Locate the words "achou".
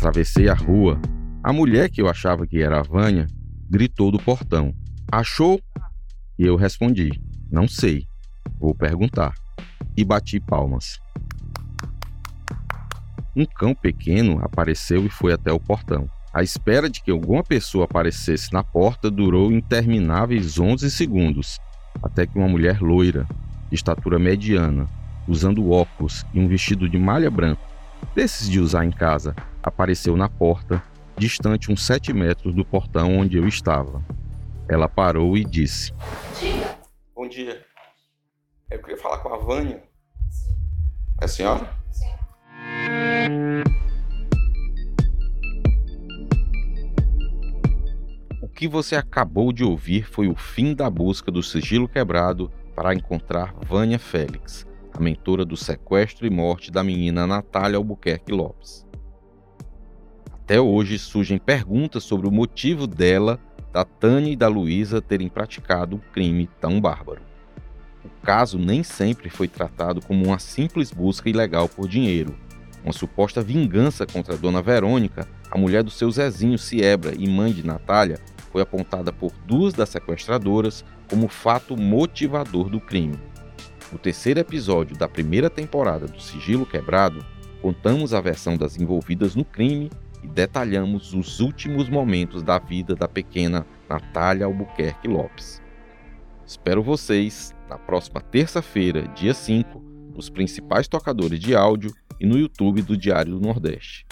5.12-5.60